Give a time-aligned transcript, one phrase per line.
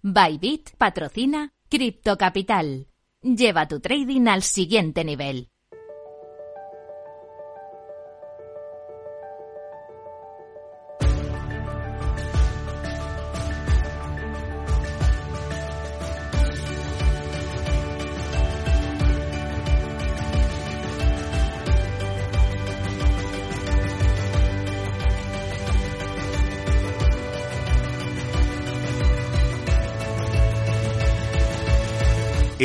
[0.00, 2.86] Bybit patrocina Crypto Capital.
[3.20, 5.48] Lleva tu trading al siguiente nivel.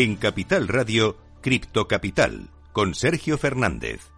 [0.03, 4.12] En Capital Radio, Cripto Capital, con Sergio Fernández.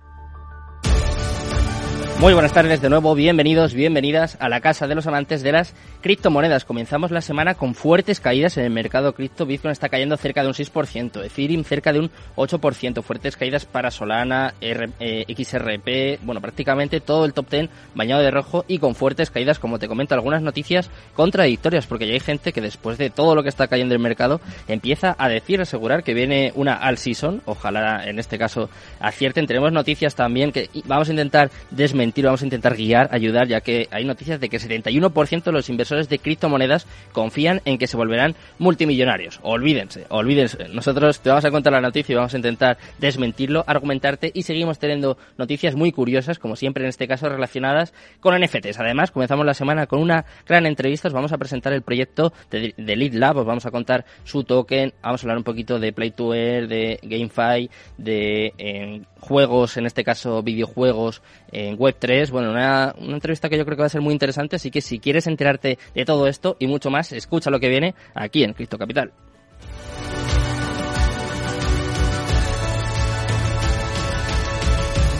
[2.19, 5.75] Muy buenas tardes de nuevo, bienvenidos, bienvenidas a la casa de los amantes de las
[6.01, 6.63] criptomonedas.
[6.63, 9.45] Comenzamos la semana con fuertes caídas en el mercado cripto.
[9.45, 13.91] Bitcoin está cayendo cerca de un 6%, Ethereum cerca de un 8%, fuertes caídas para
[13.91, 19.29] Solana, eh, XRP, bueno, prácticamente todo el top 10 bañado de rojo y con fuertes
[19.29, 23.35] caídas, como te comento, algunas noticias contradictorias, porque ya hay gente que después de todo
[23.35, 26.97] lo que está cayendo en el mercado empieza a decir, asegurar que viene una all
[26.97, 28.69] season, ojalá en este caso
[29.01, 29.47] acierten.
[29.47, 33.87] Tenemos noticias también que vamos a intentar desmentir vamos a intentar guiar, ayudar, ya que
[33.91, 37.97] hay noticias de que el 71% de los inversores de criptomonedas confían en que se
[37.97, 39.39] volverán multimillonarios.
[39.43, 40.67] Olvídense, olvídense.
[40.69, 44.79] Nosotros te vamos a contar la noticia y vamos a intentar desmentirlo, argumentarte y seguimos
[44.79, 48.79] teniendo noticias muy curiosas, como siempre en este caso relacionadas con NFTs.
[48.79, 51.07] Además, comenzamos la semana con una gran entrevista.
[51.07, 54.43] Os vamos a presentar el proyecto de, de Lead Lab, os vamos a contar su
[54.43, 59.77] token, vamos a hablar un poquito de Play to Earn, de GameFi, de eh, juegos,
[59.77, 62.29] en este caso videojuegos en Web3.
[62.31, 64.81] Bueno, una, una, entrevista que yo creo que va a ser muy interesante, así que
[64.81, 68.53] si quieres enterarte de todo esto y mucho más, escucha lo que viene aquí en
[68.53, 69.11] Cristo Capital.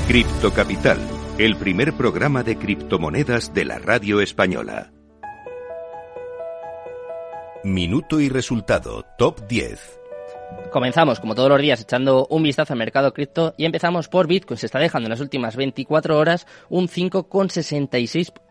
[0.08, 1.00] Cripto Capital,
[1.40, 4.92] el primer programa de criptomonedas de la radio española.
[7.64, 10.05] Minuto y resultado, top 10.
[10.72, 14.58] Comenzamos, como todos los días, echando un vistazo al mercado cripto y empezamos por Bitcoin.
[14.58, 18.45] Se está dejando en las últimas 24 horas un 5,66%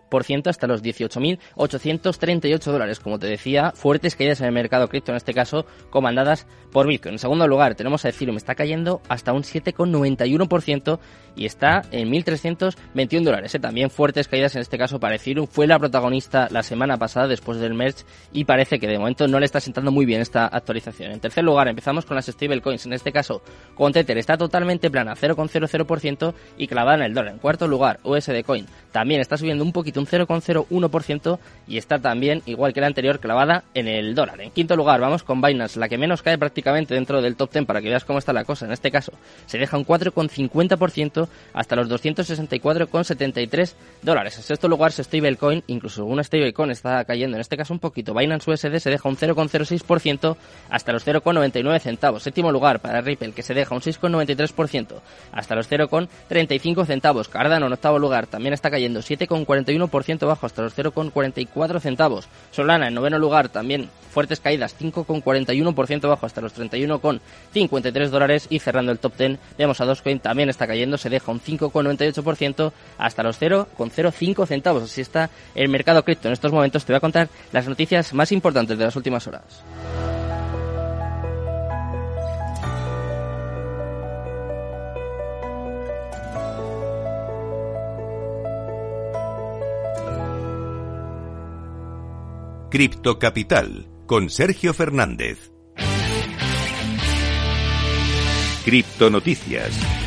[0.46, 3.00] hasta los 18.838 dólares.
[3.00, 7.14] Como te decía, fuertes caídas en el mercado cripto, en este caso comandadas por Bitcoin.
[7.14, 10.98] En segundo lugar, tenemos a Ethereum, está cayendo hasta un 7,91%
[11.36, 13.54] y está en 1.321 dólares.
[13.54, 13.58] ¿eh?
[13.58, 15.46] También fuertes caídas en este caso para Ethereum.
[15.46, 19.38] Fue la protagonista la semana pasada después del merge y parece que de momento no
[19.38, 21.12] le está sentando muy bien esta actualización.
[21.12, 22.86] En tercer lugar, empezamos con las stablecoins.
[22.86, 23.42] En este caso,
[23.74, 27.34] con Tether está totalmente plana, 0,00% y clavada en el dólar.
[27.34, 32.42] En cuarto lugar, USD Coin también está subiendo un poquito, un 0,01% y está también,
[32.46, 34.40] igual que la anterior, clavada en el dólar.
[34.40, 37.66] En quinto lugar, vamos con Binance, la que menos cae prácticamente dentro del top 10
[37.66, 38.66] para que veas cómo está la cosa.
[38.66, 39.12] En este caso,
[39.46, 44.36] se deja un 4,50% hasta los 264,73 dólares.
[44.36, 48.14] En sexto lugar, stablecoin, incluso una stablecoin está cayendo, en este caso un poquito.
[48.14, 50.36] Binance USD se deja un 0,06%
[50.70, 52.22] hasta los 0,99 centavos.
[52.22, 55.00] Séptimo lugar para Ripple, que se deja un 6,93%
[55.32, 57.28] hasta los 0,35 centavos.
[57.28, 62.28] Cardano en octavo lugar también está cayendo 7,41% bajo hasta los 0,44 centavos.
[62.50, 68.92] Solana en noveno lugar también fuertes caídas 5,41% bajo hasta los 31,53 dólares y cerrando
[68.92, 73.40] el top 10 vemos a Dogecoin también está cayendo, se deja un 5,98% hasta los
[73.40, 74.84] 0,05 centavos.
[74.84, 76.28] Así está el mercado cripto.
[76.28, 79.62] En estos momentos te voy a contar las noticias más importantes de las últimas horas.
[92.74, 95.52] Cripto Capital con Sergio Fernández.
[98.64, 100.03] Cripto Noticias.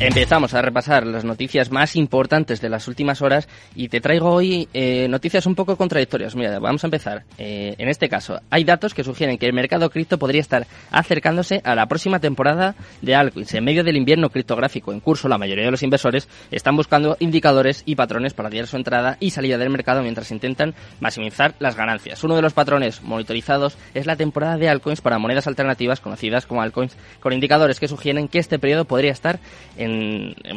[0.00, 4.68] Empezamos a repasar las noticias más importantes de las últimas horas y te traigo hoy
[4.74, 6.34] eh, noticias un poco contradictorias.
[6.34, 7.22] Mira, vamos a empezar.
[7.38, 11.60] Eh, en este caso, hay datos que sugieren que el mercado cripto podría estar acercándose
[11.64, 13.54] a la próxima temporada de altcoins.
[13.54, 17.84] En medio del invierno criptográfico en curso, la mayoría de los inversores están buscando indicadores
[17.86, 22.22] y patrones para guiar su entrada y salida del mercado mientras intentan maximizar las ganancias.
[22.24, 26.62] Uno de los patrones monitorizados es la temporada de altcoins para monedas alternativas conocidas como
[26.62, 29.38] altcoins, con indicadores que sugieren que este periodo podría estar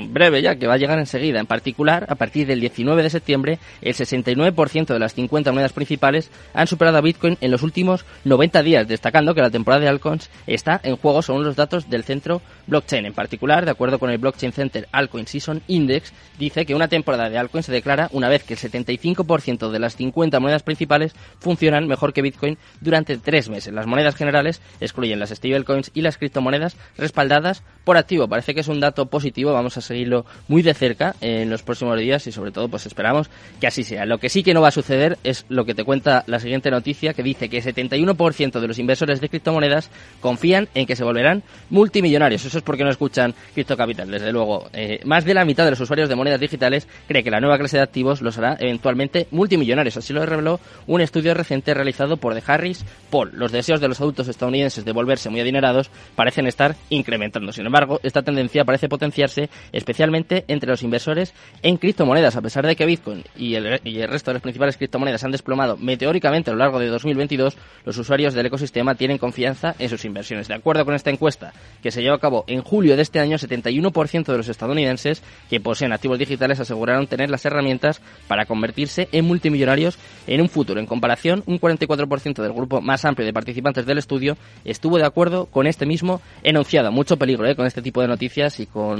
[0.10, 1.40] breve ya, que va a llegar enseguida.
[1.40, 6.32] En particular, a partir del 19 de septiembre, el 69% de las 50 monedas principales
[6.54, 10.30] han superado a Bitcoin en los últimos 90 días, destacando que la temporada de altcoins
[10.46, 13.06] está en juego según los datos del centro blockchain.
[13.06, 17.30] En particular, de acuerdo con el Blockchain Center Altcoin Season Index, dice que una temporada
[17.30, 21.88] de altcoins se declara una vez que el 75% de las 50 monedas principales funcionan
[21.88, 23.74] mejor que Bitcoin durante tres meses.
[23.74, 28.28] Las monedas generales excluyen las stablecoins y las criptomonedas respaldadas por activo.
[28.28, 32.00] Parece que es un dato positivo, vamos a seguirlo muy de cerca en los próximos
[32.00, 33.30] días y sobre todo pues esperamos
[33.60, 34.06] que así sea.
[34.06, 36.72] Lo que sí que no va a suceder es lo que te cuenta la siguiente
[36.72, 39.90] noticia que dice que 71% de los inversores de criptomonedas
[40.22, 42.46] confían en que se volverán multimillonarios.
[42.46, 44.70] Eso es porque no escuchan Cripto Capital, desde luego.
[44.74, 47.58] Eh, más de la mitad de los usuarios de monedas digitales cree que la nueva
[47.58, 49.98] clase de activos los hará eventualmente multimillonarios.
[49.98, 53.32] Así lo reveló un estudio reciente realizado por The Harris Paul.
[53.34, 57.52] Los deseos de los adultos estadounidenses de volverse muy adinerados parecen estar incrementando.
[57.52, 61.34] Sin embargo, esta tendencia parece potenciarse especialmente entre los inversores
[61.64, 64.76] en criptomonedas, a pesar de que Bitcoin y el, y el resto de las principales
[64.76, 67.56] criptomonedas han desplomado meteóricamente a lo largo de 2022,
[67.86, 70.50] los usuarios del ecosistema tienen confianza en sus inversiones.
[70.50, 73.38] De acuerdo con esta encuesta que se llevó a cabo en julio de este año,
[73.38, 79.26] 71% de los estadounidenses que poseen activos digitales aseguraron tener las herramientas para convertirse en
[79.26, 80.82] multimillonarios en un futuro.
[80.82, 85.46] En comparación, un 44% del grupo más amplio de participantes del estudio estuvo de acuerdo
[85.46, 86.92] con este mismo enunciado.
[86.92, 87.56] Mucho peligro ¿eh?
[87.56, 88.97] con este tipo de noticias y con,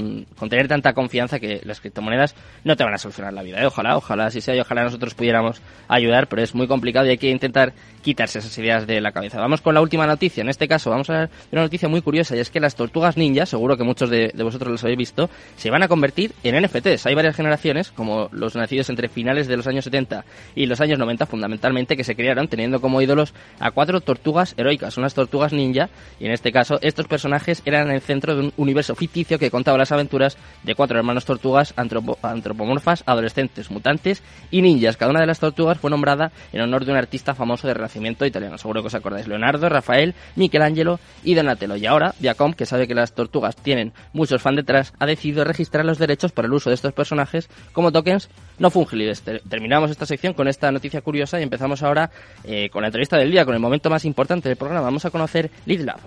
[0.48, 2.34] tener tanta confianza que las criptomonedas
[2.64, 3.60] no te van a solucionar la vida.
[3.62, 3.66] ¿eh?
[3.66, 7.18] Ojalá, ojalá si sea y ojalá nosotros pudiéramos ayudar, pero es muy complicado y hay
[7.18, 7.72] que intentar
[8.02, 9.40] quitarse esas ideas de la cabeza.
[9.40, 10.40] Vamos con la última noticia.
[10.40, 13.16] En este caso vamos a ver una noticia muy curiosa y es que las tortugas
[13.16, 17.06] ninja, seguro que muchos de, vosotros los habéis visto, se van a convertir en NFTs.
[17.06, 20.24] Hay varias generaciones, como los nacidos entre finales de los años 70
[20.54, 24.96] y los años 90 fundamentalmente, que se crearon teniendo como ídolos a cuatro tortugas heroicas,
[24.96, 28.94] unas tortugas ninja, y en este caso estos personajes eran el centro de un universo
[28.94, 34.96] ficticio que contaba las aventuras de cuatro hermanos tortugas antropomorfas, adolescentes, mutantes y ninjas.
[34.96, 38.26] Cada una de las tortugas fue nombrada en honor de un artista famoso de Renacimiento
[38.26, 38.58] italiano.
[38.58, 39.28] Seguro que os acordáis.
[39.28, 41.76] Leonardo, Rafael, Michelangelo y Donatello.
[41.76, 45.84] Y ahora, Viacom, que sabe que las tortugas tienen muchos fans detrás, ha decidido registrar
[45.84, 49.22] los derechos para el uso de estos personajes como tokens no fungibles.
[49.22, 52.10] Terminamos esta sección con esta noticia curiosa y empezamos ahora
[52.44, 54.82] eh, con la entrevista del día, con el momento más importante del programa.
[54.82, 56.00] Vamos a conocer LeadLab.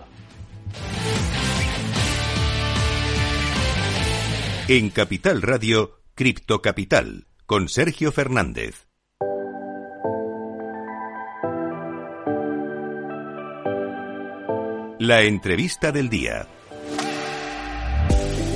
[4.74, 8.88] En Capital Radio, Cripto Capital, con Sergio Fernández.
[14.98, 16.48] La entrevista del día.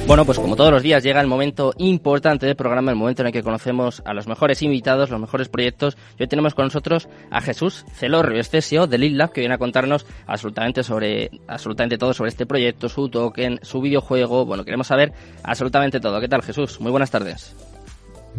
[0.07, 3.27] Bueno, pues como todos los días llega el momento importante del programa, el momento en
[3.27, 5.97] el que conocemos a los mejores invitados, los mejores proyectos.
[6.19, 9.57] Y hoy tenemos con nosotros a Jesús Celorrio, este CEO de Lab, que viene a
[9.57, 14.45] contarnos absolutamente sobre, absolutamente todo sobre este proyecto, su token, su videojuego.
[14.45, 15.11] Bueno, queremos saber
[15.43, 16.21] absolutamente todo.
[16.21, 16.79] ¿Qué tal, Jesús?
[16.79, 17.55] Muy buenas tardes.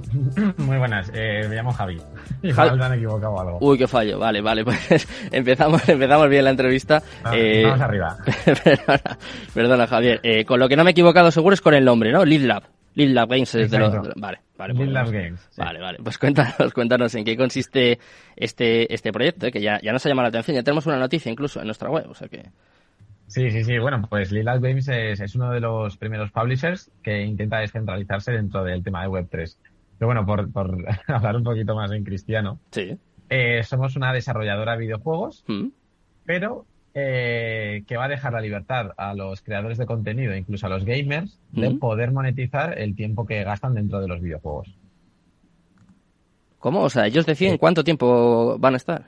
[0.59, 2.01] Muy buenas, eh, me llamo Javi.
[2.43, 3.59] Igual me han equivocado algo.
[3.61, 4.19] Uy, qué fallo.
[4.19, 7.03] Vale, vale, pues empezamos, empezamos bien la entrevista.
[7.23, 8.17] Vamos, eh, vamos arriba.
[8.65, 9.19] perdona,
[9.55, 10.21] perdona, Javier.
[10.23, 12.25] Eh, con lo que no me he equivocado seguro es con el nombre, ¿no?
[12.25, 12.63] Lead Lab.
[12.95, 13.93] Lead Lab Games es de los...
[14.17, 14.75] Vale, vale.
[14.75, 15.41] Lead Lab Games.
[15.51, 15.61] Sí.
[15.61, 15.99] Vale, vale.
[16.03, 17.99] Pues cuéntanos, cuéntanos en qué consiste
[18.35, 20.55] este, este proyecto, eh, que ya, ya nos ha llamado la atención.
[20.55, 22.45] Ya tenemos una noticia incluso en nuestra web, o sea que...
[23.27, 23.79] Sí, sí, sí.
[23.79, 28.65] Bueno, pues Lab Games es, es uno de los primeros publishers que intenta descentralizarse dentro
[28.65, 29.57] del tema de Web3.
[29.99, 32.99] Pero bueno, por, por hablar un poquito más en cristiano, sí.
[33.31, 35.69] eh, somos una desarrolladora de videojuegos, ¿Mm?
[36.25, 40.71] pero eh, que va a dejar la libertad a los creadores de contenido, incluso a
[40.71, 41.79] los gamers, de ¿Mm?
[41.79, 44.75] poder monetizar el tiempo que gastan dentro de los videojuegos.
[46.59, 46.81] ¿Cómo?
[46.83, 47.59] O sea, ellos deciden Sí.
[47.59, 49.07] cuánto tiempo van a estar.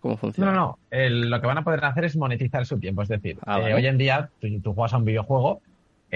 [0.00, 0.52] ¿Cómo No, funciona?
[0.52, 0.78] no, no.
[0.90, 3.02] El- lo que van a poder hacer es monetizar su tiempo.
[3.02, 3.74] Es decir, Ah, eh, vale.
[3.74, 5.60] hoy en día, tú, tú juegas a un videojuego,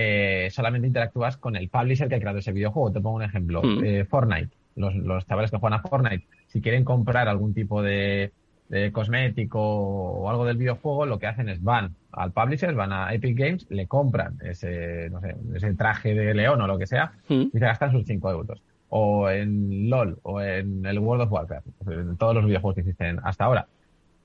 [0.01, 2.93] eh, solamente interactúas con el publisher que ha creado ese videojuego.
[2.93, 3.63] Te pongo un ejemplo.
[3.65, 3.85] Mm.
[3.85, 4.51] Eh, Fortnite.
[4.77, 8.31] Los, los chavales que juegan a Fortnite, si quieren comprar algún tipo de,
[8.69, 13.13] de cosmético o algo del videojuego, lo que hacen es van al publisher, van a
[13.13, 17.15] Epic Games, le compran ese, no sé, ese traje de león o lo que sea,
[17.29, 17.47] ¿Mm?
[17.53, 18.63] y se gastan sus 5 euros.
[18.91, 23.19] O en LOL, o en el World of Warcraft, en todos los videojuegos que existen
[23.25, 23.67] hasta ahora.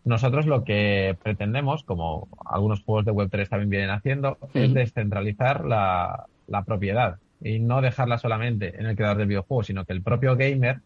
[0.05, 6.25] Nosotros lo que pretendemos, como algunos juegos de Web3 también vienen haciendo, es descentralizar la,
[6.47, 10.35] la propiedad y no dejarla solamente en el creador del videojuego, sino que el propio
[10.35, 10.79] gamer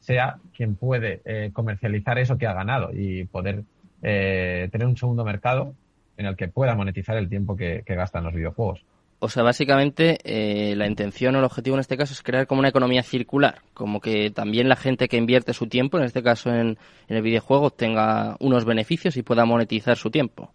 [0.00, 3.64] sea quien puede eh, comercializar eso que ha ganado y poder
[4.02, 5.74] eh, tener un segundo mercado
[6.16, 8.84] en el que pueda monetizar el tiempo que, que gasta en los videojuegos.
[9.24, 12.58] O sea, básicamente eh, la intención o el objetivo en este caso es crear como
[12.58, 16.50] una economía circular, como que también la gente que invierte su tiempo, en este caso
[16.50, 16.76] en,
[17.08, 20.52] en el videojuego, tenga unos beneficios y pueda monetizar su tiempo.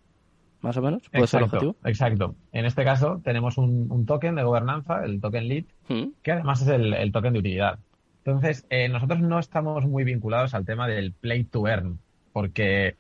[0.61, 1.01] ¿Más o menos?
[1.09, 1.77] ¿Puede ser el objetivo?
[1.83, 2.35] exacto.
[2.51, 6.11] En este caso tenemos un, un token de gobernanza, el token lead, ¿Mm?
[6.21, 7.79] que además es el, el token de utilidad.
[8.23, 11.97] Entonces, eh, nosotros no estamos muy vinculados al tema del play to earn,
[12.33, 12.97] porque,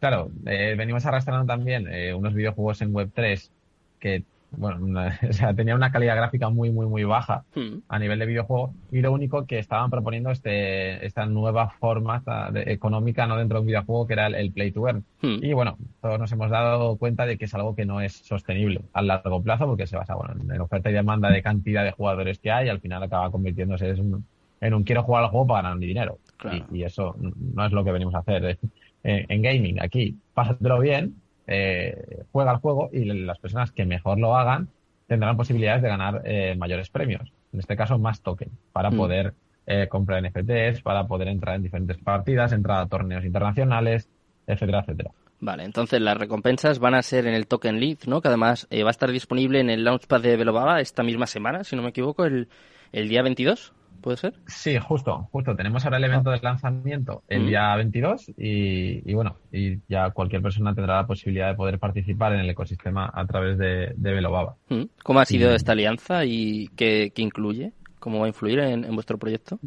[0.00, 3.48] claro, eh, venimos arrastrando también unos videojuegos en Web3
[4.00, 4.24] que
[4.56, 4.78] bueno,
[5.28, 7.78] o sea, tenía una calidad gráfica muy, muy, muy baja Mm.
[7.88, 12.50] a nivel de videojuego y lo único que estaban proponiendo este, esta nueva forma esta
[12.50, 15.04] de- económica no dentro de un videojuego que era el, el play to earn.
[15.22, 15.38] Mm.
[15.44, 18.80] Y bueno, todos nos hemos dado cuenta de que es algo que no es sostenible
[18.92, 22.38] a largo plazo porque se basa bueno, en oferta y demanda de cantidad de jugadores
[22.38, 24.24] que hay y al final acaba convirtiéndose en un,
[24.60, 26.18] en un quiero jugar al juego para ganar mi dinero.
[26.36, 26.64] Claro.
[26.72, 28.58] Y, y eso no es lo que venimos a hacer eh,
[29.02, 29.80] en, en gaming.
[29.82, 31.14] Aquí, pásatelo bien,
[31.46, 34.68] eh, juega al juego y las personas que mejor lo hagan
[35.06, 37.30] tendrán posibilidades de ganar eh, mayores premios.
[37.52, 38.96] En este caso, más token para Mm.
[38.96, 39.34] poder
[39.66, 44.08] eh, comprar NFTs, para poder entrar en diferentes partidas, entrar a torneos internacionales,
[44.46, 45.10] etcétera, etcétera.
[45.40, 48.22] Vale, entonces las recompensas van a ser en el Token Lead, ¿no?
[48.22, 51.64] Que además eh, va a estar disponible en el Launchpad de Velobaba esta misma semana,
[51.64, 52.48] si no me equivoco, el,
[52.92, 53.73] el día 22,
[54.04, 54.34] ¿puede ser?
[54.46, 55.56] Sí, justo, justo.
[55.56, 57.46] Tenemos ahora el evento de lanzamiento el Mm.
[57.46, 62.34] día 22 y, y bueno, y ya cualquier persona tendrá la posibilidad de poder participar
[62.34, 64.56] en el ecosistema a través de, de Velobaba.
[65.02, 67.72] ¿Cómo ha sido esta alianza y qué, qué incluye?
[68.00, 69.58] ¿Cómo va a influir en, en vuestro proyecto?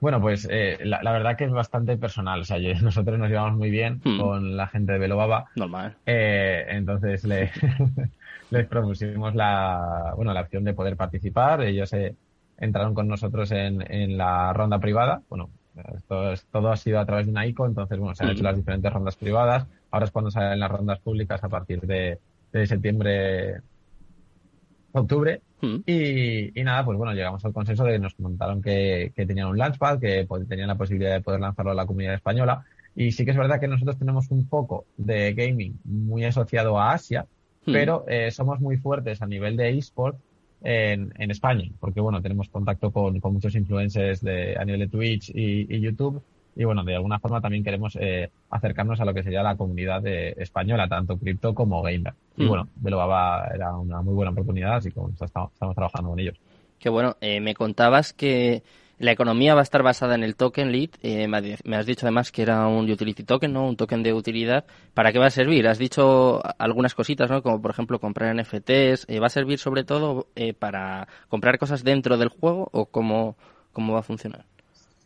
[0.00, 2.40] Bueno, pues eh, la, la verdad que es bastante personal.
[2.40, 5.46] O sea, yo- nosotros nos llevamos muy bien con la gente de Velobaba.
[5.56, 5.96] Normal.
[6.06, 7.50] Eh, entonces le,
[8.50, 11.62] les propusimos la, bueno, la opción de poder participar.
[11.62, 12.14] Ellos eh,
[12.60, 15.24] entraron con nosotros en, en la ronda privada.
[15.28, 15.52] Bueno,
[15.96, 18.44] esto es- todo ha sido a través de una ICO, entonces bueno, se han hecho
[18.44, 19.66] las diferentes rondas privadas.
[19.90, 22.20] Ahora es cuando salen las rondas públicas a partir de,
[22.52, 23.62] de septiembre,
[24.92, 25.42] octubre.
[25.86, 29.48] Y, y nada, pues bueno, llegamos al consenso de que nos comentaron que, que tenían
[29.48, 32.64] un launchpad, que tenían la posibilidad de poder lanzarlo a la comunidad española.
[32.94, 36.92] Y sí que es verdad que nosotros tenemos un poco de gaming muy asociado a
[36.92, 37.26] Asia,
[37.70, 40.20] pero eh, somos muy fuertes a nivel de eSport
[40.62, 44.88] en, en España, porque bueno, tenemos contacto con, con muchos influencers de, a nivel de
[44.88, 46.22] Twitch y, y YouTube.
[46.56, 50.02] Y bueno, de alguna forma también queremos eh, acercarnos a lo que sería la comunidad
[50.02, 52.12] de- española, tanto cripto como gamer.
[52.36, 52.48] Y Mm.
[52.48, 56.36] bueno, Velobaba era una muy buena oportunidad, así que bueno, estamos, estamos trabajando con ellos.
[56.78, 58.62] Que bueno, eh, me contabas que
[59.00, 60.90] la economía va a estar basada en el token lead.
[61.02, 63.66] eh, me ha- me has dicho además que era un utility token, ¿no?
[63.66, 64.64] Un token de utilidad.
[64.94, 65.66] ¿Para qué va a servir?
[65.66, 67.42] Has dicho algunas cositas, ¿no?
[67.42, 69.06] Como por ejemplo comprar NFTs.
[69.08, 73.36] eh, ¿Va a servir sobre todo eh, para comprar cosas dentro del juego o cómo,
[73.72, 74.44] cómo va a funcionar?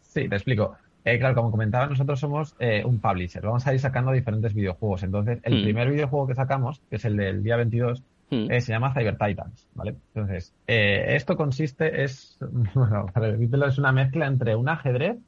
[0.02, 0.76] Sí, te explico.
[1.04, 3.42] Eh, claro, como comentaba, nosotros somos un publisher.
[3.42, 5.02] Vamos a ir sacando diferentes videojuegos.
[5.02, 5.62] Entonces, el Mm.
[5.64, 8.50] primer videojuego que sacamos, que es el del día 22, Mm.
[8.50, 9.94] eh, se llama Cyber Titans, ¿vale?
[10.14, 12.38] Entonces, eh, esto consiste, es,
[12.74, 15.18] bueno, para es una mezcla entre un ajedrez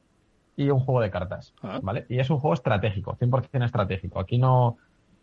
[0.55, 1.79] y un juego de cartas, Ah.
[1.83, 2.05] ¿vale?
[2.09, 4.19] Y es un juego estratégico, 100% estratégico.
[4.19, 4.77] Aquí no,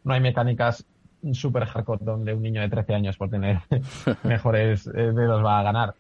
[0.04, 0.86] no hay mecánicas
[1.32, 3.58] super hardcore donde un niño de 13 años por tener
[4.22, 5.94] mejores eh, dedos va a ganar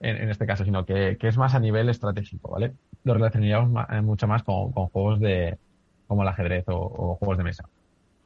[0.00, 2.72] en, en este caso, sino que, que es más a nivel estratégico, ¿vale?
[3.04, 5.56] Lo relacionaríamos eh, mucho más con, con juegos de
[6.06, 7.64] como el ajedrez o- o juegos de mesa.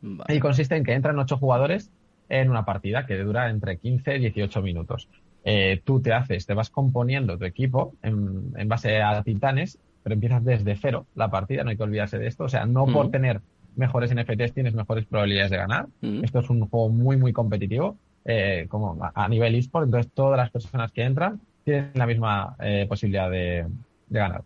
[0.00, 0.34] Vale.
[0.34, 1.90] Y consiste en que entran ocho jugadores
[2.28, 5.08] en una partida que dura entre 15 y 18 minutos.
[5.44, 10.14] Eh, tú te haces, te vas componiendo tu equipo en, en base a titanes, pero
[10.14, 12.44] empiezas desde cero la partida, no hay que olvidarse de esto.
[12.44, 13.10] O sea, no por Ujú.
[13.10, 13.40] tener
[13.76, 15.86] mejores NFTs tienes mejores probabilidades de ganar.
[16.00, 16.24] Mm.
[16.24, 20.36] Esto es un juego muy, muy competitivo, eh, como a, a nivel eSport, entonces todas
[20.36, 23.66] las personas que entran tienen la misma eh, posibilidad de,
[24.08, 24.42] de ganar.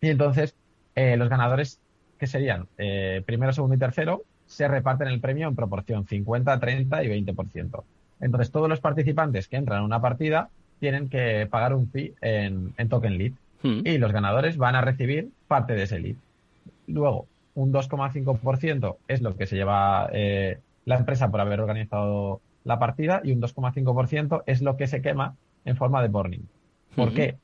[0.00, 0.54] Y entonces,
[0.94, 1.80] eh, los ganadores,
[2.18, 7.04] que serían eh, primero, segundo y tercero, se reparten el premio en proporción 50, 30
[7.04, 7.82] y 20%.
[8.20, 10.48] Entonces, todos los participantes que entran en una partida
[10.80, 13.32] tienen que pagar un fee en, en token lead
[13.64, 13.80] Mm.
[13.86, 16.16] y los ganadores van a recibir parte de ese lead.
[16.86, 22.78] Luego, un 2,5% es lo que se lleva eh, la empresa por haber organizado la
[22.78, 25.34] partida y un 2,5% es lo que se quema
[25.64, 26.42] en forma de burning.
[26.94, 27.16] ¿Por Ujú.
[27.16, 27.36] qué?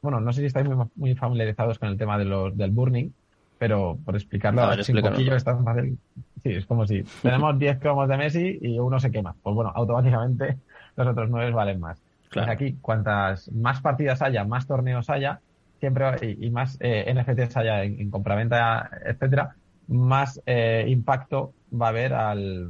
[0.00, 3.10] Bueno, no sé si estáis muy, muy familiarizados con el tema de los, del burning,
[3.58, 5.18] pero por explicarlo A ver, explícanos.
[5.18, 5.98] poquillo es tan fácil.
[6.42, 9.34] Sí, es como si tenemos 10 cromos de Messi y uno se quema.
[9.42, 10.56] Pues bueno, automáticamente
[10.96, 12.00] los otros 9 valen más.
[12.30, 12.46] Claro.
[12.46, 15.40] Pues aquí, cuantas más partidas haya, más torneos haya,
[15.80, 19.56] siempre y, y más eh, NFTs haya en, en compraventa, etcétera,
[19.88, 22.68] más eh, impacto va a haber al,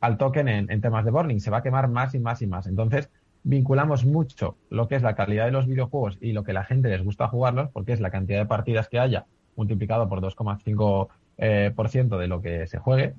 [0.00, 1.38] al token en, en temas de burning.
[1.38, 2.66] Se va a quemar más y más y más.
[2.66, 3.08] Entonces,
[3.44, 6.88] vinculamos mucho lo que es la calidad de los videojuegos y lo que la gente
[6.88, 9.24] les gusta jugarlos, porque es la cantidad de partidas que haya
[9.58, 13.12] multiplicado por 2,5% eh, por ciento de lo que se juegue.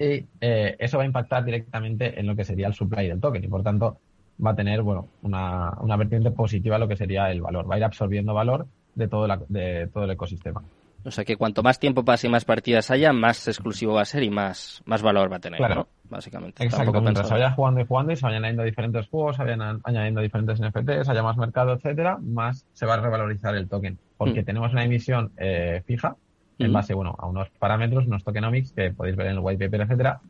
[0.00, 3.42] Y eh, eso va a impactar directamente en lo que sería el supply del token
[3.44, 3.98] y por tanto
[4.44, 7.68] va a tener bueno una, una vertiente positiva a lo que sería el valor.
[7.70, 10.62] Va a ir absorbiendo valor de todo, la- de todo el ecosistema.
[11.04, 14.04] O sea que cuanto más tiempo pase y más partidas haya, más exclusivo va a
[14.04, 15.74] ser y más, más valor va a tener, Claro.
[15.74, 15.88] ¿no?
[16.10, 16.62] Básicamente.
[16.64, 19.44] Exacto, Tampoco mientras se vaya jugando y jugando y se vayan añadiendo diferentes juegos, se
[19.44, 23.98] vayan añadiendo diferentes NFTs, haya más mercado, etcétera, más se va a revalorizar el token.
[24.16, 24.44] Porque Mm.
[24.44, 26.16] tenemos una emisión eh, fija
[26.60, 29.82] en base bueno, a unos parámetros, unos tokenomics que podéis ver en el white paper,
[29.82, 30.20] etcétera.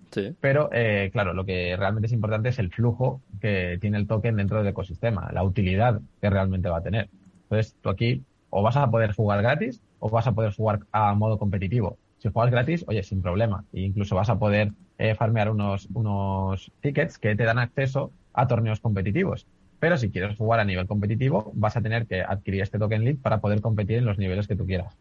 [0.40, 4.36] Pero, eh, claro, lo que realmente es importante es el flujo que tiene el token
[4.36, 7.08] dentro del ecosistema, la utilidad que realmente va a tener.
[7.44, 11.14] Entonces, tú aquí o vas a poder jugar gratis o vas a poder jugar a
[11.14, 11.96] modo competitivo.
[12.18, 13.64] Si juegas gratis, oye, sin problema.
[13.72, 18.46] E incluso vas a poder eh, farmear unos, unos tickets que te dan acceso a
[18.46, 19.46] torneos competitivos.
[19.78, 23.18] Pero si quieres jugar a nivel competitivo, vas a tener que adquirir este token lead
[23.18, 24.96] para poder competir en los niveles que tú quieras.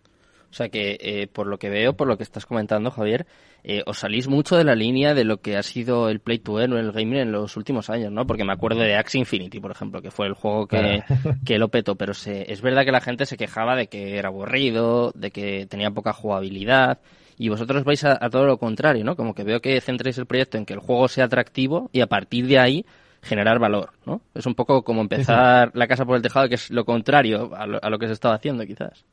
[0.50, 3.25] O sea que, eh, por lo que veo, por lo que estás comentando, Javier,
[3.63, 6.60] eh, os salís mucho de la línea de lo que ha sido el Play to
[6.60, 8.25] Earn o el gaming en los últimos años, ¿no?
[8.25, 11.04] Porque me acuerdo de Axie Infinity, por ejemplo, que fue el juego que,
[11.46, 14.30] que lo petó, pero se, es verdad que la gente se quejaba de que era
[14.30, 17.00] aburrido, de que tenía poca jugabilidad,
[17.38, 19.16] y vosotros vais a, todo lo contrario, ¿no?
[19.16, 22.08] Como que veo que centréis el proyecto en que el juego sea atractivo y a
[22.08, 22.86] partir de ahí
[23.22, 24.22] generar valor, ¿no?
[24.34, 27.68] Es un poco como empezar la casa por el tejado, que es lo contrario a
[27.68, 29.06] lo, a lo que se estaba haciendo, quizás.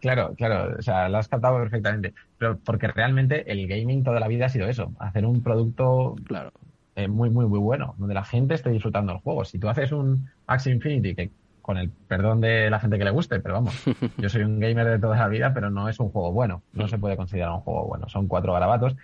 [0.00, 2.14] Claro, claro, o sea, lo has captado perfectamente.
[2.38, 6.52] Pero porque realmente el gaming toda la vida ha sido eso, hacer un producto claro.
[6.98, 9.44] Eh, muy, muy, muy bueno, donde la gente esté disfrutando el juego.
[9.44, 11.30] Si tú haces un Axie Infinity, que
[11.62, 13.74] con el perdón de la gente que le guste, pero vamos,
[14.18, 16.88] yo soy un gamer de toda la vida, pero no es un juego bueno, no
[16.88, 18.96] se puede considerar un juego bueno, son cuatro garabatos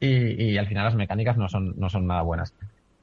[0.00, 2.52] y, y al final las mecánicas no son, no son nada buenas.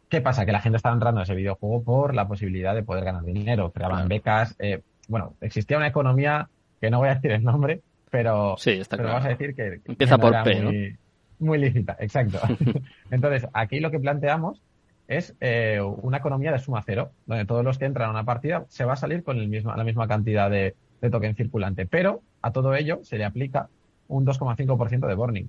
[0.10, 0.46] ¿Qué pasa?
[0.46, 3.72] Que la gente estaba entrando a ese videojuego por la posibilidad de poder ganar dinero,
[3.72, 6.50] creaban becas, eh, bueno, existía una economía
[6.84, 7.80] que no voy a decir el nombre,
[8.12, 10.98] pero, sí, está pero vamos a decir que, empieza por P, muy,
[11.40, 12.42] muy lícita, exacto.
[13.10, 14.62] Entonces, aquí lo que planteamos
[15.08, 18.66] es eh, una economía de suma cero, donde todos los que entran a una partida
[18.68, 20.76] se va a salir con el mismo, la misma cantidad de,
[21.10, 23.70] token circulante, pero a todo ello se le aplica
[24.10, 25.46] un 2,5% de burning.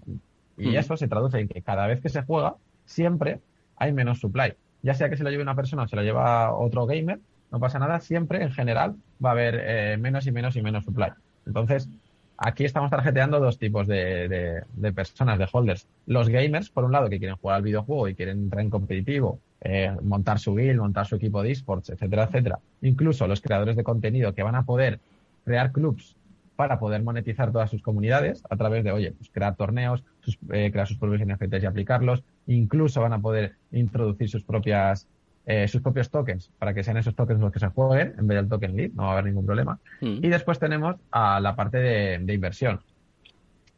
[0.56, 3.40] Y eso se traduce en que cada vez que se juega, siempre
[3.76, 4.54] hay menos supply.
[4.82, 7.18] Ya sea que se lo lleve una persona o se lo lleva otro gamer,
[7.50, 10.84] no pasa nada, siempre en general va a haber eh, menos y menos y menos
[10.84, 11.10] supply.
[11.46, 11.88] Entonces,
[12.36, 15.86] aquí estamos tarjeteando dos tipos de, personas, de holders.
[16.06, 19.38] Los gamers, por un lado, que quieren jugar al videojuego y quieren entrar en competitivo,
[19.60, 22.58] eh, montar su guild, montar su equipo de esports, etcétera, etcétera.
[22.82, 25.00] Incluso los creadores de contenido que van a poder
[25.44, 26.16] crear clubs
[26.56, 30.04] para poder monetizar todas sus comunidades a través de, oye, pues crear torneos,
[30.52, 32.22] eh, crear sus propios NFTs y aplicarlos.
[32.46, 35.08] Incluso van a poder introducir sus propias
[35.46, 38.36] eh, sus propios tokens para que sean esos tokens los que se jueguen en vez
[38.36, 39.78] del token lead, no va a haber ningún problema.
[40.00, 40.24] Mm.
[40.24, 42.80] Y después tenemos a la parte de, inversión,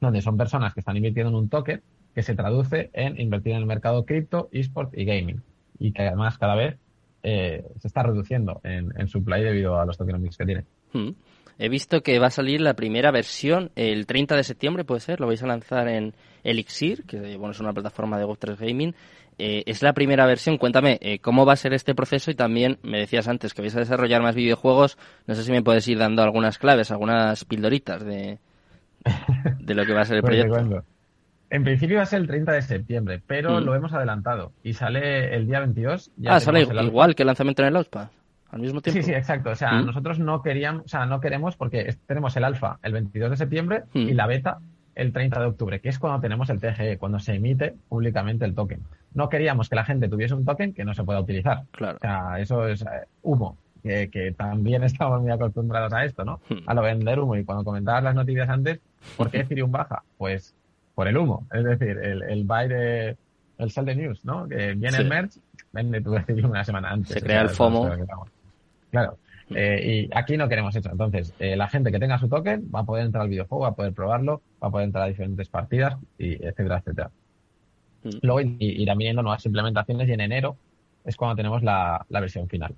[0.01, 1.83] donde son personas que están invirtiendo en un token
[2.15, 5.43] que se traduce en invertir en el mercado cripto, esports y gaming.
[5.79, 6.79] Y que además cada vez
[7.23, 10.65] eh, se está reduciendo en, en supply debido a los tokenomics que tiene.
[10.93, 11.11] Mm.
[11.59, 15.21] He visto que va a salir la primera versión el 30 de septiembre, puede ser,
[15.21, 18.95] lo vais a lanzar en Elixir, que bueno, es una plataforma de Web3 Gaming.
[19.39, 20.59] Eh, es la primera versión.
[20.59, 23.77] Cuéntame eh, cómo va a ser este proceso y también me decías antes que vais
[23.77, 24.99] a desarrollar más videojuegos.
[25.27, 28.39] No sé si me puedes ir dando algunas claves, algunas pildoritas de,
[29.61, 30.85] de lo que va a ser el pues proyecto.
[31.49, 33.65] En principio va a ser el 30 de septiembre, pero mm.
[33.65, 36.11] lo hemos adelantado y sale el día 22.
[36.27, 38.11] ah, sale igual que el lanzamiento en el Outpath.
[38.57, 39.01] Al mismo tiempo.
[39.01, 39.51] Sí, sí, exacto.
[39.51, 39.87] O sea, mm.
[39.87, 43.85] nosotros no queríamos, o sea, no queremos porque tenemos el alfa el 22 de septiembre
[43.95, 44.17] y mm.
[44.17, 44.59] la beta
[44.95, 48.55] el 30 de octubre, que es cuando tenemos el TGE, cuando se emite públicamente el
[48.55, 48.81] token
[49.17, 51.63] no queríamos que la gente tuviese un token que no se pueda utilizar.
[51.71, 51.97] Claro.
[51.97, 56.41] O sea, eso es eh, humo, que, también estamos muy acostumbrados a esto, ¿no?
[56.49, 56.59] Hmm.
[56.67, 57.35] A lo vender humo.
[57.35, 58.79] Y cuando comentabas las noticias antes,
[59.17, 60.03] ¿por qué Ethereum baja?
[60.19, 60.55] Pues
[60.95, 61.47] por el humo.
[61.51, 63.17] Es decir, el, el buy de,
[63.57, 64.47] el sell de news, ¿no?
[64.47, 65.39] Que viene el merch,
[65.73, 67.15] vende tu Ethereum una semana antes.
[67.15, 67.91] Se crea el FOMO.
[68.97, 69.19] Claro.
[69.55, 70.91] Eh, y aquí no queremos eso.
[70.91, 73.69] Entonces, eh, la gente que tenga su token va a poder entrar al videojuego, va
[73.69, 77.11] a poder probarlo, va a poder entrar a diferentes partidas, y etcétera, etcétera.
[78.03, 78.09] Mm.
[78.23, 80.57] Luego irán viniendo nuevas implementaciones y en enero
[81.05, 82.75] es cuando tenemos la, versión final.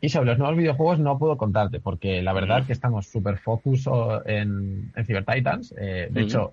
[0.00, 2.66] Y sobre los nuevos videojuegos no puedo contarte, porque la verdad es mm.
[2.66, 3.88] que estamos súper focus
[4.24, 5.72] en, en Cyber Titans.
[5.78, 6.24] Eh, de mm.
[6.24, 6.52] hecho,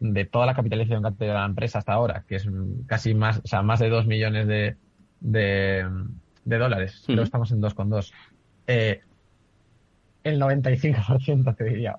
[0.00, 2.48] de toda la capitalización que ha tenido la empresa hasta ahora, que es
[2.86, 4.76] casi más, o sea, más de 2 millones de,
[5.20, 5.84] de,
[6.44, 8.12] dólares, pero estamos en 2,2.
[8.68, 9.00] Eh,
[10.22, 11.98] el 95% te diría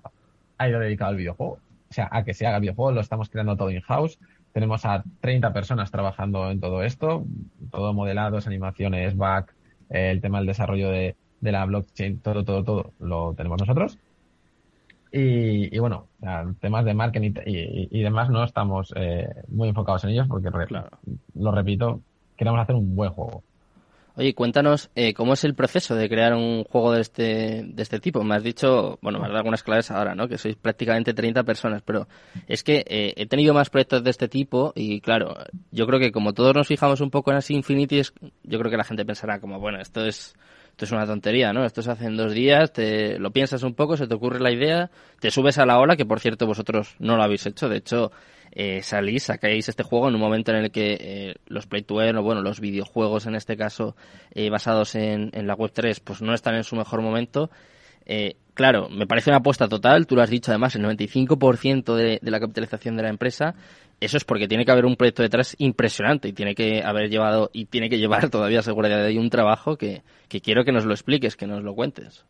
[0.59, 1.53] ha ido dedicado al videojuego.
[1.89, 4.19] O sea, a que se haga videojuego, lo estamos creando todo in-house.
[4.53, 7.25] Tenemos a 30 personas trabajando en todo esto,
[7.71, 9.53] todo modelados, animaciones, back,
[9.89, 13.97] eh, el tema del desarrollo de, la blockchain, todo, todo, todo lo tenemos nosotros.
[15.11, 16.05] Y, bueno,
[16.59, 20.51] temas de marketing y, demás no estamos eh, muy enfocados en ellos porque,
[21.33, 22.01] lo repito,
[22.37, 23.41] queremos hacer un buen juego.
[24.19, 28.01] Oye, cuéntanos eh, cómo es el proceso de crear un juego de este, de este
[28.01, 28.21] tipo.
[28.21, 30.27] Me has dicho, bueno, me has dado algunas claves ahora, ¿no?
[30.27, 32.05] Que sois prácticamente 30 personas, pero
[32.45, 35.37] es que eh, he tenido más proyectos de este tipo y claro,
[35.71, 38.01] yo creo que como todos nos fijamos un poco en así Infinity,
[38.43, 40.35] yo creo que la gente pensará como, bueno, esto es
[40.71, 41.63] esto es una tontería, ¿no?
[41.63, 44.51] Esto se hace en dos días, te lo piensas un poco, se te ocurre la
[44.51, 47.77] idea, te subes a la ola, que por cierto vosotros no lo habéis hecho, de
[47.77, 48.11] hecho
[48.51, 52.01] eh, salís, sacáis este juego en un momento en el que eh, los play to
[52.01, 53.95] earn, o bueno, los videojuegos en este caso
[54.31, 57.49] eh, basados en, en, la web 3, pues no están en su mejor momento.
[58.05, 62.19] Eh, claro, me parece una apuesta total, tú lo has dicho además, el 95% de,
[62.21, 63.55] de la capitalización de la empresa
[63.99, 67.49] eso es porque tiene que haber un proyecto detrás impresionante y tiene que haber llevado
[67.53, 70.93] y tiene que llevar todavía seguridad de un trabajo que, que quiero que nos lo
[70.93, 72.25] expliques, que nos lo cuentes.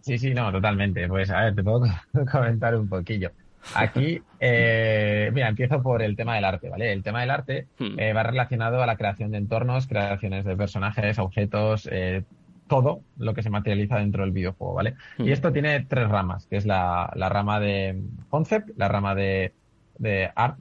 [0.00, 1.08] Sí, sí, no, totalmente.
[1.08, 1.80] Pues a ver, te puedo
[2.32, 3.30] comentar un poquillo.
[3.74, 6.92] Aquí, eh, mira, empiezo por el tema del arte, ¿vale?
[6.92, 7.98] El tema del arte hmm.
[7.98, 12.24] eh, va relacionado a la creación de entornos, creaciones de personajes, objetos, eh,
[12.68, 14.94] todo lo que se materializa dentro del videojuego, ¿vale?
[15.16, 15.26] Hmm.
[15.26, 19.52] Y esto tiene tres ramas, que es la, la rama de concept, la rama de,
[19.98, 20.58] de art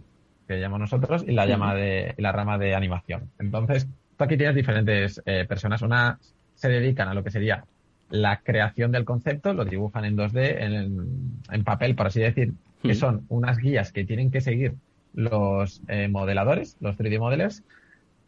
[0.47, 3.29] que llamamos nosotros, y la, llama de, la rama de animación.
[3.37, 5.81] Entonces, tú aquí tienes diferentes eh, personas.
[5.81, 6.19] Una
[6.55, 7.65] se dedican a lo que sería
[8.09, 12.95] la creación del concepto, lo dibujan en 2D, en, en papel, por así decir, que
[12.95, 14.75] son unas guías que tienen que seguir
[15.13, 17.63] los eh, modeladores, los 3D modelers,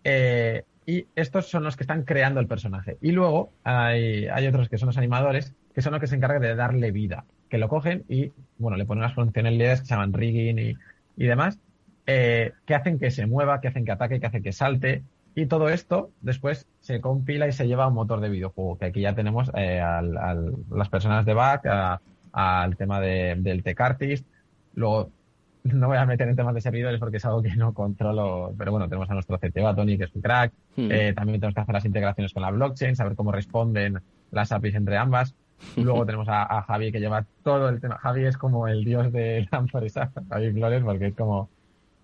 [0.04, 2.98] eh, y estos son los que están creando el personaje.
[3.00, 6.42] Y luego hay, hay otros que son los animadores, que son los que se encargan
[6.42, 10.14] de darle vida, que lo cogen y, bueno, le ponen unas funcionalidades que se llaman
[10.14, 10.78] rigging y,
[11.16, 11.60] y demás,
[12.08, 15.04] eh, que hacen que se mueva, que hacen que ataque, que hacen que salte.
[15.36, 18.86] Y todo esto después se compila y se lleva a un motor de videojuego, que
[18.86, 21.68] aquí ya tenemos al, las personas de back,
[22.32, 24.26] al tema de, del tech artist.
[24.80, 25.12] Luego,
[25.63, 28.72] no voy a meter en temas de servidores porque es algo que no controlo, pero
[28.72, 30.54] bueno, tenemos a nuestro CTO, a Tony, que es un crack.
[30.78, 30.89] Hmm.
[30.89, 34.00] Eh, también tenemos que hacer las integraciones con la blockchain, saber cómo responden
[34.32, 35.36] las APIs entre ambas.
[35.76, 37.98] Luego tenemos a, a, Javi que lleva todo el tema.
[37.98, 41.50] Javi es como el dios de la empresa, Javi Flores, porque es como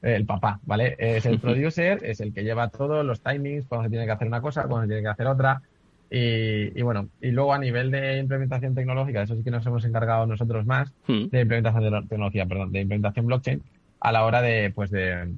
[0.01, 0.97] el papá, ¿vale?
[0.99, 4.27] Es el producer, es el que lleva todos los timings, cuando se tiene que hacer
[4.27, 5.61] una cosa, cuando se tiene que hacer otra.
[6.09, 10.25] Y, bueno, y luego a nivel de implementación tecnológica, eso sí que nos hemos encargado
[10.25, 11.25] nosotros más, hmm.
[11.25, 13.61] de implementación de tecnología, perdón, de implementación blockchain,
[13.99, 15.33] a la hora de, pues, de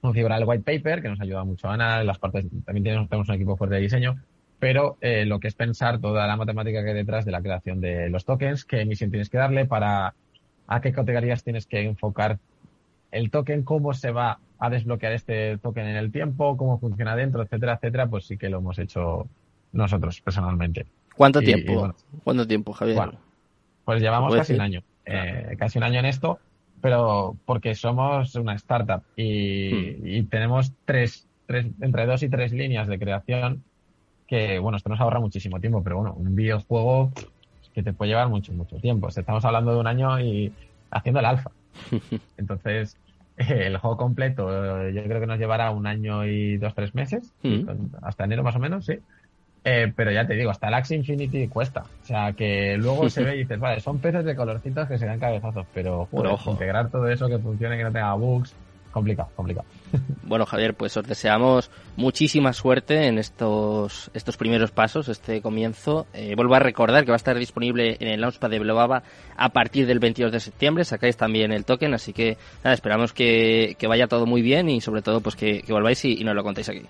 [0.00, 3.34] configurar el white paper, que nos ayuda mucho Ana, las partes, también tenemos, tenemos un
[3.34, 4.16] equipo fuerte de diseño,
[4.58, 7.80] pero eh, lo que es pensar toda la matemática que hay detrás de la creación
[7.80, 10.14] de los tokens, qué emisión tienes que darle para
[10.68, 12.38] a qué categorías tienes que enfocar
[13.10, 17.42] el token, cómo se va a desbloquear este token en el tiempo, cómo funciona dentro,
[17.42, 19.28] etcétera, etcétera, pues sí que lo hemos hecho
[19.72, 20.86] nosotros personalmente.
[21.14, 21.94] ¿Cuánto tiempo?
[22.24, 22.96] ¿Cuánto tiempo, Javier?
[22.96, 23.12] Bueno,
[23.84, 26.38] pues llevamos casi un año, eh, casi un año en esto,
[26.80, 30.06] pero porque somos una startup y, hmm.
[30.06, 33.62] y tenemos tres, tres, entre dos y tres líneas de creación
[34.26, 37.12] que, bueno, esto nos ahorra muchísimo tiempo, pero bueno, un videojuego
[37.74, 39.08] que te puede llevar mucho, mucho tiempo.
[39.08, 40.52] Estamos hablando de un año y
[40.90, 41.50] haciendo el alfa.
[42.36, 42.96] Entonces,
[43.36, 44.48] el juego completo
[44.82, 47.96] eh, yo creo que nos llevará un año y dos, tres meses, mm.
[48.02, 48.98] hasta enero más o menos, sí.
[49.68, 51.82] Eh, pero ya te digo, hasta el Axie Infinity cuesta.
[51.82, 55.06] O sea, que luego se ve y dices, vale, son peces de colorcitos que se
[55.06, 58.54] dan cabezazos, pero, joder, integrar todo eso que funcione, que no tenga bugs,
[58.92, 59.66] complicado, complicado.
[60.22, 66.06] Bueno, Javier, pues os deseamos muchísima suerte en estos, estos primeros pasos, este comienzo.
[66.14, 69.02] Eh, vuelvo a recordar que va a estar disponible en el Launchpad de Blobaba
[69.36, 70.84] a partir del 22 de septiembre.
[70.84, 74.80] Sacáis también el token, así que nada, esperamos que, que vaya todo muy bien y
[74.80, 76.82] sobre todo pues que, que volváis y, y nos lo contéis aquí.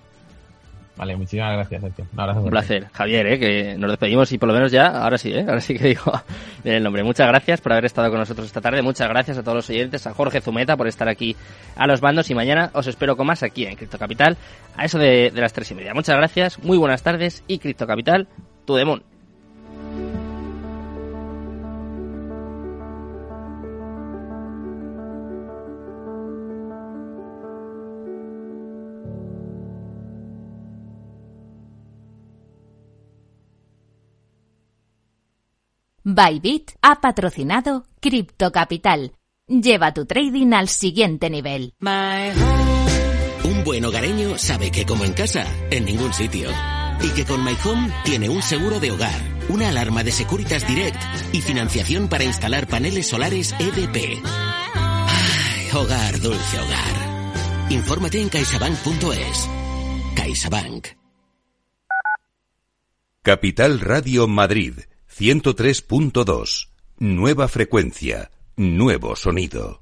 [0.97, 2.05] Vale, muchísimas gracias, Sergio.
[2.11, 2.87] Un, Un placer.
[2.91, 3.39] Javier, ¿eh?
[3.39, 5.45] que nos despedimos y por lo menos ya, ahora sí, ¿eh?
[5.47, 6.11] ahora sí que digo
[6.63, 7.03] el nombre.
[7.03, 8.81] Muchas gracias por haber estado con nosotros esta tarde.
[8.81, 11.35] Muchas gracias a todos los oyentes, a Jorge Zumeta por estar aquí
[11.75, 14.37] a los bandos y mañana os espero con más aquí en Cripto Capital
[14.75, 15.93] a eso de, de las tres y media.
[15.93, 18.27] Muchas gracias, muy buenas tardes y Cripto Capital,
[18.65, 19.03] tu demon.
[36.09, 39.11] Bybit ha patrocinado Crypto Capital.
[39.45, 41.73] Lleva tu trading al siguiente nivel.
[43.43, 46.49] Un buen hogareño sabe que como en casa, en ningún sitio.
[47.01, 51.03] Y que con My Home tiene un seguro de hogar, una alarma de Securitas Direct
[51.33, 54.23] y financiación para instalar paneles solares EDP.
[54.23, 57.69] Ay, hogar, dulce hogar.
[57.69, 59.49] Infórmate en caixabank.es.
[60.15, 60.87] CaixaBank.
[63.23, 64.75] Capital Radio Madrid
[65.19, 66.67] 103.2.
[66.99, 68.29] Nueva frecuencia.
[68.55, 69.81] Nuevo sonido.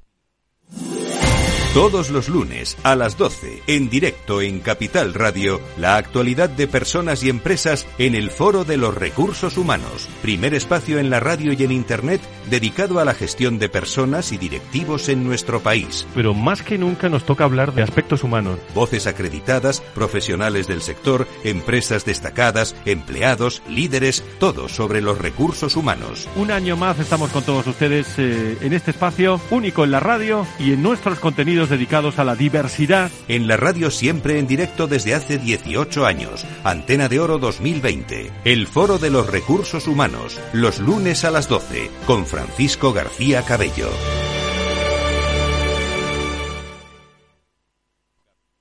[1.75, 7.21] Todos los lunes a las 12, en directo en Capital Radio, la actualidad de personas
[7.21, 11.61] y empresas en el Foro de los Recursos Humanos, primer espacio en la radio y
[11.65, 16.07] en Internet dedicado a la gestión de personas y directivos en nuestro país.
[16.15, 18.57] Pero más que nunca nos toca hablar de aspectos humanos.
[18.73, 26.29] Voces acreditadas, profesionales del sector, empresas destacadas, empleados, líderes, todo sobre los recursos humanos.
[26.38, 30.47] Un año más estamos con todos ustedes eh, en este espacio único en la radio
[30.57, 33.12] y en nuestros contenidos dedicados a la diversidad.
[33.28, 36.45] En la radio siempre en directo desde hace 18 años.
[36.63, 38.32] Antena de Oro 2020.
[38.43, 40.39] El Foro de los Recursos Humanos.
[40.54, 41.89] Los lunes a las 12.
[42.06, 43.89] Con Francisco García Cabello.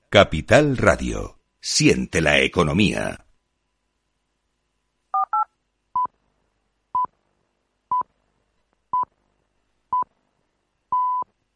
[0.09, 1.41] Capital Radio.
[1.61, 3.24] Siente la economía.